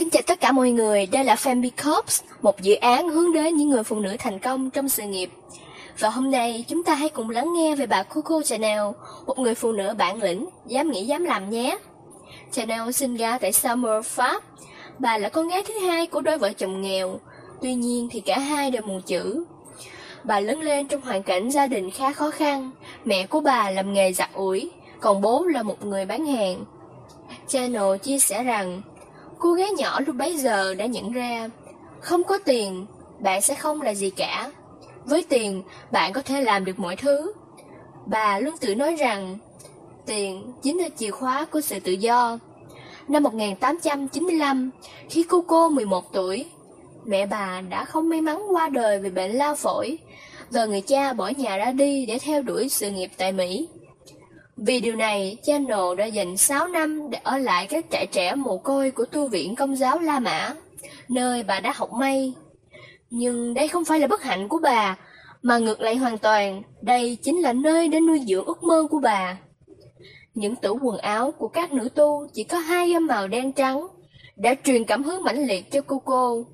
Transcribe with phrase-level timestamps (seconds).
[0.00, 3.56] Xin chào tất cả mọi người, đây là Family Corps, một dự án hướng đến
[3.56, 5.30] những người phụ nữ thành công trong sự nghiệp.
[5.98, 8.80] Và hôm nay chúng ta hãy cùng lắng nghe về bà Coco Chanel,
[9.26, 11.78] một người phụ nữ bản lĩnh, dám nghĩ dám làm nhé.
[12.52, 14.42] Chanel sinh ra tại Saumur, Pháp.
[14.98, 17.20] Bà là con gái thứ hai của đôi vợ chồng nghèo,
[17.62, 19.44] tuy nhiên thì cả hai đều mù chữ.
[20.24, 22.70] Bà lớn lên trong hoàn cảnh gia đình khá khó khăn,
[23.04, 24.70] mẹ của bà làm nghề giặt ủi,
[25.00, 26.64] còn bố là một người bán hàng.
[27.48, 28.82] Channel chia sẻ rằng,
[29.40, 31.48] cô gái nhỏ lúc bấy giờ đã nhận ra,
[32.00, 32.86] không có tiền,
[33.18, 34.52] bạn sẽ không là gì cả.
[35.04, 37.32] Với tiền, bạn có thể làm được mọi thứ.
[38.06, 39.38] Bà luôn tự nói rằng,
[40.06, 42.38] tiền chính là chìa khóa của sự tự do.
[43.08, 44.70] Năm 1895,
[45.10, 46.46] khi cô cô 11 tuổi,
[47.04, 49.98] mẹ bà đã không may mắn qua đời vì bệnh lao phổi,
[50.50, 53.68] và người cha bỏ nhà ra đi để theo đuổi sự nghiệp tại Mỹ.
[54.66, 58.58] Vì điều này, Channel đã dành 6 năm để ở lại các trại trẻ mồ
[58.58, 60.54] côi của tu viện công giáo La Mã,
[61.08, 62.34] nơi bà đã học may.
[63.10, 64.96] Nhưng đây không phải là bất hạnh của bà,
[65.42, 69.00] mà ngược lại hoàn toàn, đây chính là nơi để nuôi dưỡng ước mơ của
[69.00, 69.38] bà.
[70.34, 73.86] Những tủ quần áo của các nữ tu chỉ có hai gam màu đen trắng,
[74.36, 76.46] đã truyền cảm hứng mãnh liệt cho cô cô.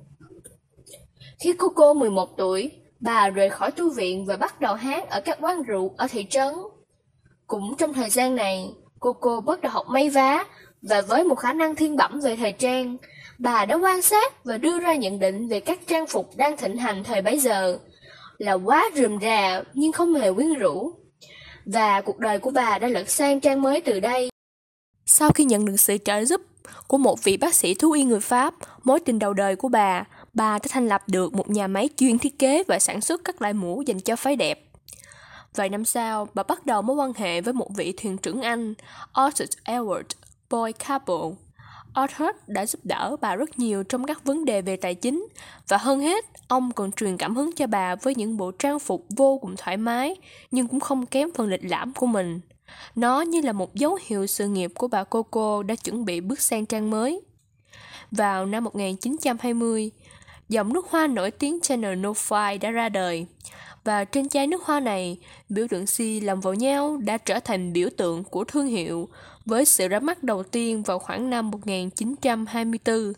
[1.39, 5.21] Khi cô cô 11 tuổi, bà rời khỏi tu viện và bắt đầu hát ở
[5.21, 6.53] các quán rượu ở thị trấn.
[7.47, 10.45] Cũng trong thời gian này, cô cô bắt đầu học may vá
[10.81, 12.97] và với một khả năng thiên bẩm về thời trang,
[13.37, 16.77] bà đã quan sát và đưa ra nhận định về các trang phục đang thịnh
[16.77, 17.79] hành thời bấy giờ
[18.37, 20.91] là quá rườm rà nhưng không hề quyến rũ.
[21.65, 24.29] Và cuộc đời của bà đã lật sang trang mới từ đây.
[25.05, 26.41] Sau khi nhận được sự trợ giúp
[26.87, 28.53] của một vị bác sĩ thú y người Pháp,
[28.83, 30.03] mối tình đầu đời của bà,
[30.33, 33.41] bà đã thành lập được một nhà máy chuyên thiết kế và sản xuất các
[33.41, 34.66] loại mũ dành cho phái đẹp.
[35.57, 38.73] Vài năm sau, bà bắt đầu mối quan hệ với một vị thuyền trưởng Anh,
[39.13, 40.03] Arthur Edward
[40.49, 41.15] Boy Capel.
[41.93, 45.27] Arthur đã giúp đỡ bà rất nhiều trong các vấn đề về tài chính
[45.67, 49.05] và hơn hết, ông còn truyền cảm hứng cho bà với những bộ trang phục
[49.09, 50.15] vô cùng thoải mái
[50.51, 52.39] nhưng cũng không kém phần lịch lãm của mình.
[52.95, 56.41] Nó như là một dấu hiệu sự nghiệp của bà Coco đã chuẩn bị bước
[56.41, 57.21] sang trang mới.
[58.11, 59.91] Vào năm 1920,
[60.49, 63.27] dòng nước hoa nổi tiếng Channel No 5 đã ra đời.
[63.87, 65.17] Và trên chai nước hoa này,
[65.49, 69.09] biểu tượng si làm vào nhau đã trở thành biểu tượng của thương hiệu
[69.45, 73.13] với sự ra mắt đầu tiên vào khoảng năm 1924.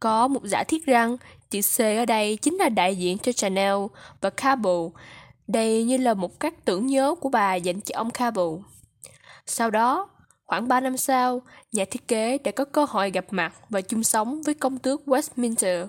[0.00, 1.16] Có một giả thiết rằng
[1.50, 3.74] chữ C ở đây chính là đại diện cho Chanel
[4.20, 4.92] và Cabot,
[5.46, 8.60] Đây như là một cách tưởng nhớ của bà dành cho ông Cabot.
[9.46, 10.08] Sau đó,
[10.44, 11.42] khoảng 3 năm sau,
[11.72, 15.02] nhà thiết kế đã có cơ hội gặp mặt và chung sống với công tước
[15.06, 15.86] Westminster,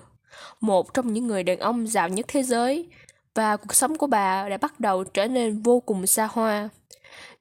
[0.60, 2.88] một trong những người đàn ông giàu nhất thế giới,
[3.38, 6.68] và cuộc sống của bà đã bắt đầu trở nên vô cùng xa hoa.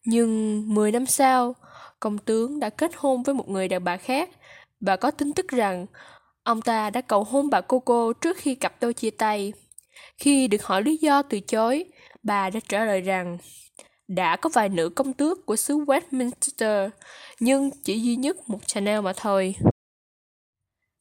[0.06, 1.56] Nhưng 10 năm sau,
[2.00, 4.30] công tướng đã kết hôn với một người đàn bà khác
[4.82, 5.86] và có tin tức rằng
[6.44, 9.54] ông ta đã cầu hôn bà Coco trước khi cặp đôi chia tay.
[10.18, 11.86] Khi được hỏi lý do từ chối,
[12.24, 13.38] bà đã trả lời rằng
[14.08, 16.90] đã có vài nữ công tước của xứ Westminster,
[17.40, 19.56] nhưng chỉ duy nhất một Chanel mà thôi.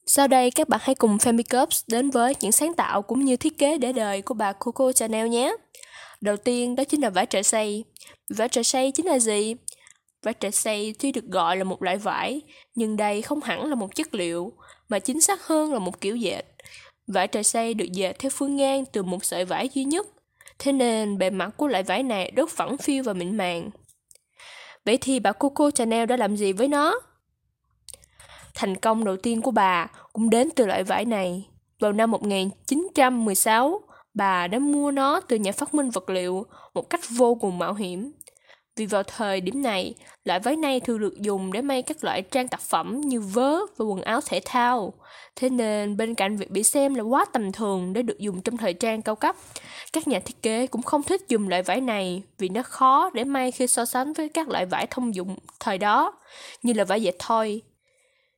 [0.09, 3.59] Sau đây các bạn hãy cùng Femicups đến với những sáng tạo cũng như thiết
[3.59, 5.57] kế để đời của bà Coco Chanel nhé.
[6.21, 7.85] Đầu tiên đó chính là vải trời xây.
[8.29, 9.55] Vải trời xây chính là gì?
[10.23, 12.41] Vải trời xây tuy được gọi là một loại vải,
[12.75, 14.53] nhưng đây không hẳn là một chất liệu,
[14.89, 16.43] mà chính xác hơn là một kiểu dệt.
[17.07, 20.07] Vải trời xây được dệt theo phương ngang từ một sợi vải duy nhất,
[20.59, 23.71] thế nên bề mặt của loại vải này rất phẳng phiu và mịn màng.
[24.85, 27.01] Vậy thì bà Coco Chanel đã làm gì với nó?
[28.59, 31.49] Thành công đầu tiên của bà cũng đến từ loại vải này.
[31.81, 33.81] Vào năm 1916,
[34.15, 37.75] bà đã mua nó từ nhà phát minh vật liệu một cách vô cùng mạo
[37.75, 38.13] hiểm.
[38.77, 39.95] Vì vào thời điểm này,
[40.25, 43.59] loại váy này thường được dùng để may các loại trang tác phẩm như vớ
[43.77, 44.93] và quần áo thể thao.
[45.37, 48.57] Thế nên bên cạnh việc bị xem là quá tầm thường để được dùng trong
[48.57, 49.37] thời trang cao cấp,
[49.93, 53.25] các nhà thiết kế cũng không thích dùng loại vải này vì nó khó để
[53.25, 56.13] may khi so sánh với các loại vải thông dụng thời đó,
[56.63, 57.63] như là vải dệt thoi,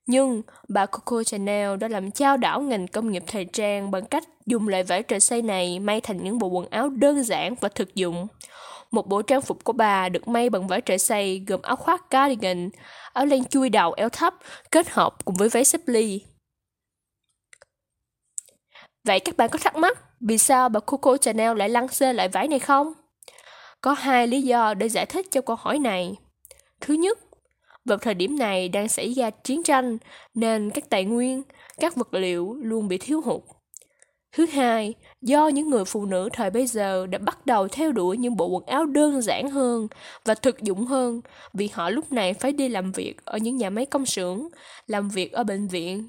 [0.09, 4.25] nhưng bà Coco Chanel đã làm trao đảo ngành công nghiệp thời trang bằng cách
[4.47, 7.69] dùng loại vải trời xây này may thành những bộ quần áo đơn giản và
[7.69, 8.27] thực dụng.
[8.91, 12.11] Một bộ trang phục của bà được may bằng vải trời xây gồm áo khoác
[12.11, 12.71] cardigan,
[13.13, 14.35] áo len chui đầu eo thấp
[14.71, 16.23] kết hợp cùng với váy xếp ly.
[19.05, 22.29] Vậy các bạn có thắc mắc vì sao bà Coco Chanel lại lăn xê loại
[22.29, 22.93] vải này không?
[23.81, 26.17] Có hai lý do để giải thích cho câu hỏi này.
[26.81, 27.19] Thứ nhất,
[27.89, 29.99] vào thời điểm này đang xảy ra chiến tranh
[30.35, 31.43] nên các tài nguyên,
[31.79, 33.43] các vật liệu luôn bị thiếu hụt.
[34.33, 38.17] Thứ hai, do những người phụ nữ thời bây giờ đã bắt đầu theo đuổi
[38.17, 39.89] những bộ quần áo đơn giản hơn
[40.25, 41.21] và thực dụng hơn
[41.53, 44.49] vì họ lúc này phải đi làm việc ở những nhà máy công xưởng,
[44.87, 46.09] làm việc ở bệnh viện.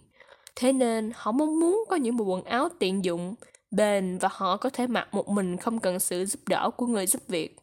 [0.55, 3.35] Thế nên họ mong muốn có những bộ quần áo tiện dụng,
[3.71, 7.07] bền và họ có thể mặc một mình không cần sự giúp đỡ của người
[7.07, 7.55] giúp việc.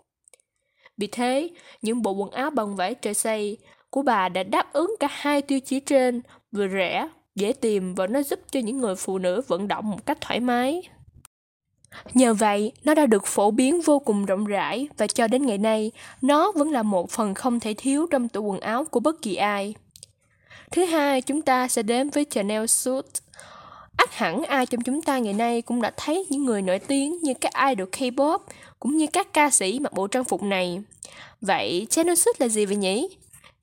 [0.96, 1.50] Vì thế,
[1.82, 3.58] những bộ quần áo bằng vải trời xây
[3.90, 6.20] của bà đã đáp ứng cả hai tiêu chí trên,
[6.52, 10.06] vừa rẻ, dễ tìm và nó giúp cho những người phụ nữ vận động một
[10.06, 10.82] cách thoải mái.
[12.14, 15.58] Nhờ vậy, nó đã được phổ biến vô cùng rộng rãi và cho đến ngày
[15.58, 15.90] nay,
[16.22, 19.34] nó vẫn là một phần không thể thiếu trong tủ quần áo của bất kỳ
[19.34, 19.74] ai.
[20.70, 23.06] Thứ hai, chúng ta sẽ đến với Chanel Suit.
[23.96, 27.18] Ắt hẳn ai trong chúng ta ngày nay cũng đã thấy những người nổi tiếng
[27.22, 28.38] như các idol K-pop
[28.78, 30.82] cũng như các ca sĩ mặc bộ trang phục này.
[31.40, 33.08] Vậy Chanel Suit là gì vậy nhỉ?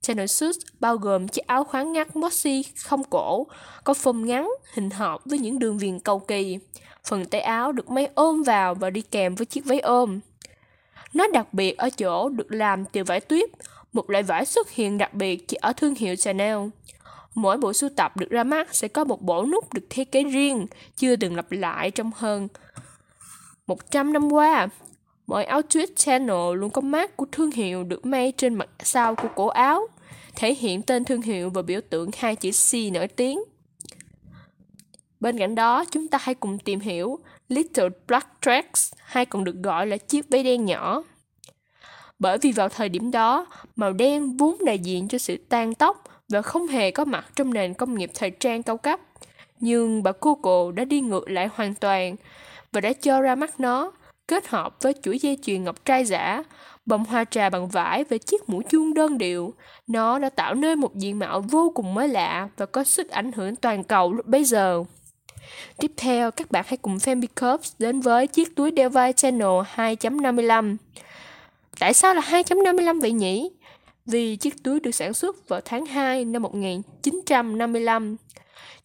[0.04, 3.48] Chanel Suit bao gồm chiếc áo khoáng ngắt mossy không cổ,
[3.84, 6.58] có phông ngắn, hình hộp với những đường viền cầu kỳ.
[7.06, 10.20] Phần tay áo được may ôm vào và đi kèm với chiếc váy ôm.
[11.14, 13.50] Nó đặc biệt ở chỗ được làm từ vải tuyết,
[13.94, 16.58] một loại vải xuất hiện đặc biệt chỉ ở thương hiệu Chanel.
[17.36, 20.24] Mỗi bộ sưu tập được ra mắt sẽ có một bộ nút được thiết kế
[20.24, 22.48] riêng, chưa từng lặp lại trong hơn
[23.68, 24.68] 100 năm qua
[25.28, 29.16] mọi áo tweed Chanel luôn có mác của thương hiệu được may trên mặt sau
[29.16, 29.88] của cổ áo,
[30.36, 33.40] thể hiện tên thương hiệu và biểu tượng hai chữ C nổi tiếng.
[35.20, 39.56] Bên cạnh đó, chúng ta hãy cùng tìm hiểu Little Black Dress, hay còn được
[39.64, 41.04] gọi là chiếc váy đen nhỏ.
[42.20, 43.46] Bởi vì vào thời điểm đó,
[43.76, 47.54] màu đen vốn đại diện cho sự tan tóc và không hề có mặt trong
[47.54, 49.00] nền công nghiệp thời trang cao cấp.
[49.60, 52.16] Nhưng bà Google đã đi ngược lại hoàn toàn
[52.72, 53.92] và đã cho ra mắt nó,
[54.28, 56.44] kết hợp với chuỗi dây chuyền ngọc trai giả,
[56.86, 59.54] bông hoa trà bằng vải và chiếc mũ chuông đơn điệu.
[59.88, 63.32] Nó đã tạo nên một diện mạo vô cùng mới lạ và có sức ảnh
[63.32, 64.84] hưởng toàn cầu lúc bấy giờ.
[65.78, 69.62] Tiếp theo, các bạn hãy cùng Femi Cups đến với chiếc túi đeo vai Channel
[69.76, 70.78] 2.55.
[71.80, 73.50] Tại sao là 2.55 vậy nhỉ?
[74.06, 78.16] Vì chiếc túi được sản xuất vào tháng 2 năm 1955.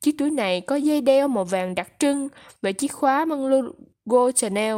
[0.00, 2.28] Chiếc túi này có dây đeo màu vàng đặc trưng
[2.62, 4.76] và chiếc khóa mang logo Chanel.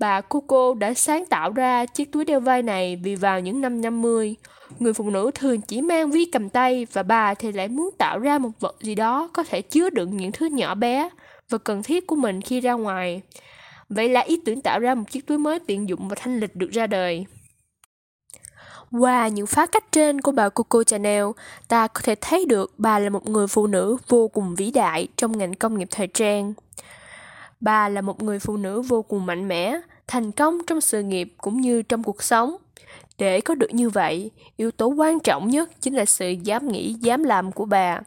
[0.00, 3.80] Bà Coco đã sáng tạo ra chiếc túi đeo vai này vì vào những năm
[3.80, 4.36] 50,
[4.78, 8.18] người phụ nữ thường chỉ mang ví cầm tay và bà thì lại muốn tạo
[8.18, 11.08] ra một vật gì đó có thể chứa đựng những thứ nhỏ bé
[11.50, 13.22] và cần thiết của mình khi ra ngoài.
[13.88, 16.56] Vậy là ý tưởng tạo ra một chiếc túi mới tiện dụng và thanh lịch
[16.56, 17.26] được ra đời.
[18.90, 21.24] Qua những phá cách trên của bà Coco Chanel,
[21.68, 25.08] ta có thể thấy được bà là một người phụ nữ vô cùng vĩ đại
[25.16, 26.54] trong ngành công nghiệp thời trang.
[27.60, 31.34] Bà là một người phụ nữ vô cùng mạnh mẽ, thành công trong sự nghiệp
[31.38, 32.56] cũng như trong cuộc sống.
[33.18, 36.94] Để có được như vậy, yếu tố quan trọng nhất chính là sự dám nghĩ,
[36.94, 38.00] dám làm của bà.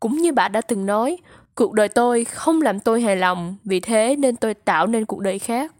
[0.00, 1.16] Cũng như bà đã từng nói,
[1.54, 5.20] cuộc đời tôi không làm tôi hài lòng, vì thế nên tôi tạo nên cuộc
[5.20, 5.72] đời khác.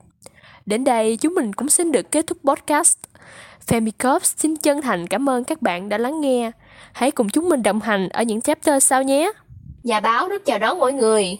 [0.66, 2.98] Đến đây chúng mình cũng xin được kết thúc podcast.
[3.66, 6.50] Femi xin chân thành cảm ơn các bạn đã lắng nghe.
[6.92, 9.32] Hãy cùng chúng mình đồng hành ở những chapter sau nhé.
[9.82, 11.38] Nhà báo rất chào đón mọi người.